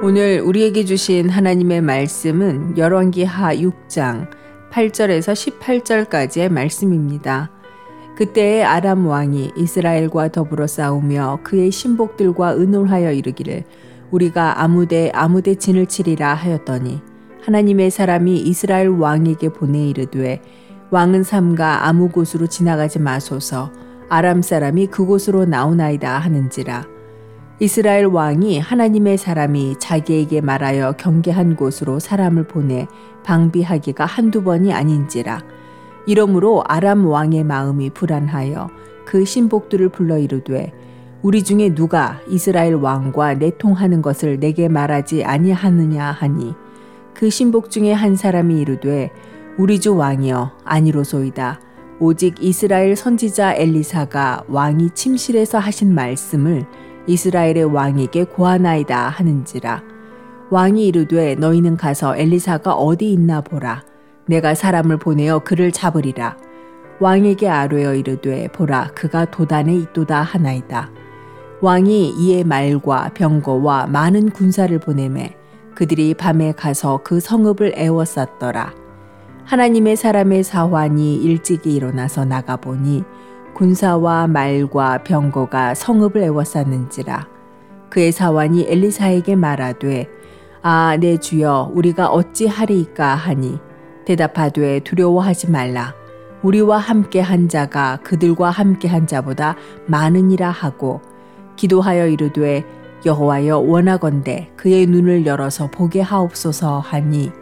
[0.00, 4.30] 오늘 우리에게 주신 하나님의 말씀은 열왕기 하 6장
[4.70, 7.50] 8절에서 18절까지의 말씀입니다.
[8.16, 13.64] 그때의 아람 왕이 이스라엘과 더불어 싸우며 그의 신복들과 의논하여 이르기를
[14.12, 17.02] 우리가 아무데 아무데 진을 치리라 하였더니
[17.42, 20.40] 하나님의 사람이 이스라엘 왕에게 보내 이르되
[20.90, 23.72] 왕은 삼가 아무 곳으로 지나가지 마소서
[24.08, 26.97] 아람 사람이 그곳으로 나오나이다 하는지라
[27.60, 32.86] 이스라엘 왕이 하나님의 사람이 자기에게 말하여 경계한 곳으로 사람을 보내
[33.24, 35.42] 방비하기가 한두 번이 아닌지라.
[36.06, 38.70] 이러므로 아람 왕의 마음이 불안하여
[39.04, 40.72] 그 신복들을 불러 이르되
[41.20, 46.54] 우리 중에 누가 이스라엘 왕과 내통하는 것을 내게 말하지 아니하느냐 하니?
[47.12, 49.10] 그 신복 중에 한 사람이 이르되
[49.58, 51.60] 우리 주 왕이여 아니로소이다.
[51.98, 56.64] 오직 이스라엘 선지자 엘리사가 왕이 침실에서 하신 말씀을
[57.08, 59.82] 이스라엘의 왕에게 고하나이다 하는지라.
[60.50, 63.82] 왕이 이르되 너희는 가서 엘리사가 어디 있나 보라.
[64.26, 66.36] 내가 사람을 보내어 그를 잡으리라.
[67.00, 70.90] 왕에게 아뢰어 이르되 보라 그가 도단에 있도다 하나이다.
[71.62, 75.34] 왕이 이에 말과 병거와 많은 군사를 보내매
[75.74, 78.74] 그들이 밤에 가서 그 성읍을 애워쌌더라.
[79.44, 83.02] 하나님의 사람의 사환이 일찍이 일어나서 나가보니
[83.58, 87.26] 군사와 말과 병거가 성읍을 애워쌌는지라.
[87.90, 90.08] 그의 사환이 엘리사에게 말하되
[90.62, 93.58] 아 내 주여 우리가 어찌하리이까 하니?
[94.04, 95.92] 대답하되 두려워하지 말라.
[96.42, 101.00] 우리와 함께 한 자가 그들과 함께 한 자보다 많으니라 하고
[101.56, 102.64] 기도하여 이르되
[103.04, 107.32] 여호와여 원하건대 그의 눈을 열어서 보게 하옵소서 하니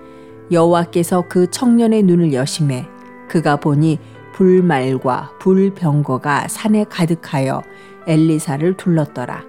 [0.50, 2.88] 여호와께서 그 청년의 눈을 여심해
[3.28, 3.98] 그가 보니
[4.36, 7.62] 불말과 불병거가 산에 가득하여
[8.06, 9.42] 엘리사를 둘렀더라.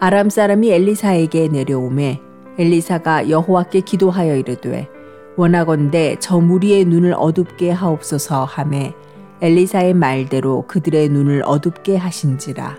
[0.00, 2.22] 아람 사람이 엘리사에게 내려오매
[2.58, 4.88] 엘리사가 여호와께 기도하여 이르되
[5.36, 8.94] 원하건대 저 무리의 눈을 어둡게 하옵소서 하매
[9.42, 12.78] 엘리사의 말대로 그들의 눈을 어둡게 하신지라.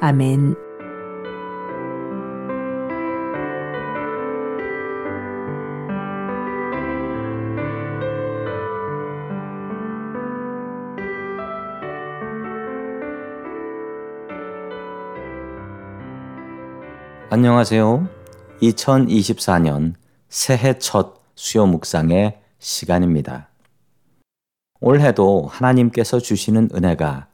[0.00, 0.63] 아멘.
[17.36, 18.08] 안녕하세요.
[18.62, 19.94] 2024년
[20.28, 23.48] 새해 첫 수요 묵상의 시간입니다.
[24.78, 27.26] 올해도 하나님께서 주시는 은혜가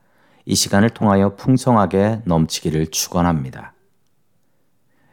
[0.47, 3.75] 이 시간을 통하여 풍성하게 넘치기를 축원합니다.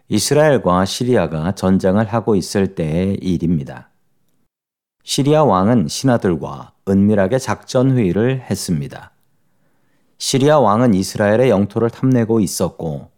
[0.07, 3.89] 이스라엘과 시리아가 전쟁을 하고 있을 때의 일입니다.
[5.03, 9.11] 시리아 왕은 신하들과 은밀하게 작전 회의를 했습니다.
[10.17, 13.16] 시리아 왕은 이스라엘의 영토를 탐내고 있었고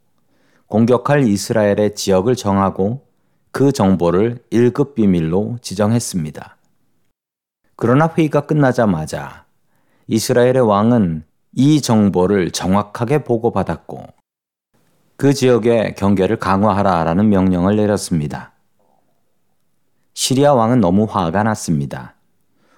[0.70, 3.04] 공격할 이스라엘의 지역을 정하고
[3.52, 6.58] 그 정보를 1급 비밀로 지정했습니다.
[7.76, 9.46] 그러나 회의가 끝나자마자
[10.06, 14.06] 이스라엘의 왕은 이 정보를 정확하게 보고받았고
[15.18, 18.52] 그 지역의 경계를 강화하라라는 명령을 내렸습니다.
[20.14, 22.14] 시리아 왕은 너무 화가 났습니다.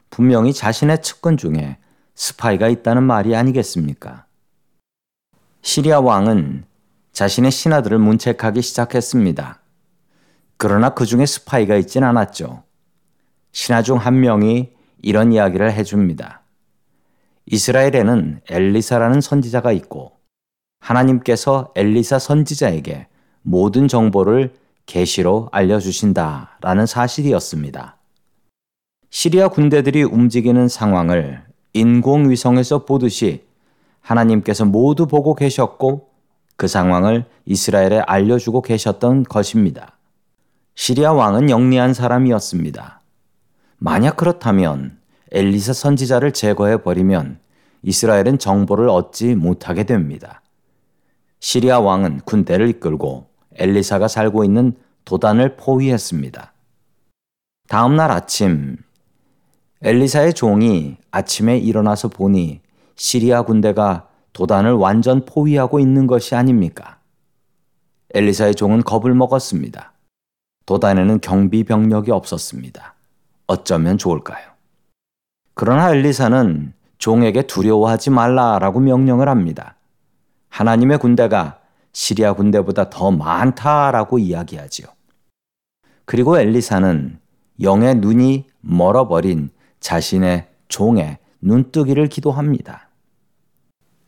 [0.10, 1.78] 분명히 자신의 측근 중에
[2.16, 4.26] 스파이가 있다는 말이 아니겠습니까?
[5.62, 6.71] 시리아 왕은
[7.14, 9.62] 자신의 신하들을 문책하기 시작했습니다.
[10.58, 12.64] 그러나 그 중에 스파이가 있진 않았죠.
[13.52, 16.42] 신하 중 한 명이 이런 이야기를 해줍니다.
[17.48, 20.14] 이스라엘에는 엘리사라는 선지자가 있고
[20.80, 23.08] 하나님께서 엘리사 선지자에게
[23.42, 24.54] 모든 정보를
[24.86, 27.98] 계시로 알려주신다라는 사실이었습니다.
[29.10, 31.44] 시리아 군대들이 움직이는 상황을
[31.74, 33.44] 인공위성에서 보듯이
[34.00, 36.11] 하나님께서 모두 보고 계셨고
[36.62, 39.98] 그 상황을 이스라엘에 알려주고 계셨던 것입니다.
[40.76, 43.02] 시리아 왕은 영리한 사람이었습니다.
[43.80, 45.00] 만약 그렇다면
[45.32, 47.40] 엘리사 선지자를 제거해 버리면
[47.82, 50.44] 이스라엘은 정보를 얻지 못하게 됩니다.
[51.40, 53.26] 시리아 왕은 군대를 이끌고
[53.56, 54.76] 엘리사가 살고 있는
[55.06, 56.54] 도단을 포위했습니다.
[57.70, 58.78] 다음 날 아침
[59.82, 62.62] 엘리사의 종이 아침에 일어나서 보니
[62.96, 67.00] 시리아 군대가 도단을 완전 포위하고 있는 것이 아닙니까?
[68.14, 69.94] 엘리사의 종은 겁을 먹었습니다.
[70.66, 72.96] 도단에는 경비 병력이 없었습니다.
[73.48, 74.52] 어쩌면 좋을까요?
[75.54, 79.76] 그러나 엘리사는 종에게 두려워하지 말라라고 명령을 합니다.
[80.50, 81.60] 하나님의 군대가
[81.94, 84.88] 시리아 군대보다 더 많다라고 이야기하지요.
[86.06, 87.20] 그리고 엘리사는
[87.62, 89.50] 영의 눈이 멀어버린
[89.80, 92.91] 자신의 종의 눈뜨기를 기도합니다.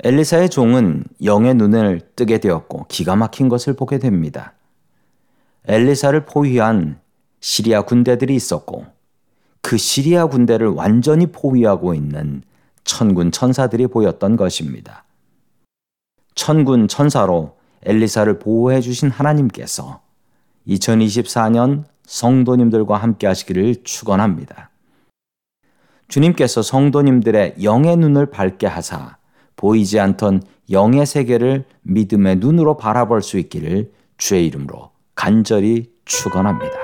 [0.06, 4.54] 엘리사의 종은 영의 눈을 뜨게 되었고 기가 막힌 것을 보게 됩니다.
[5.66, 7.00] 엘리사를 포위한
[7.40, 8.86] 시리아 군대들이 있었고
[9.62, 12.44] 그 시리아 군대를 완전히 포위하고 있는
[12.84, 15.06] 천군 천사들이 보였던 것입니다.
[16.36, 20.02] 천군 천사로 엘리사를 보호해 주신 하나님께서
[20.68, 24.70] 2024년 성도님들과 함께 하시기를 축원합니다.
[26.10, 29.16] 주님께서 성도님들의 영의 눈을 밝게 하사
[29.64, 36.83] 보이지 않던 영의 세계를 믿음의 눈으로 바라볼 수 있기를 주의 이름으로 간절히 축원합니다.